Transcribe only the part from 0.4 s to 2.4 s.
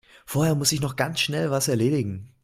muss ich noch ganz schnell was erledigen.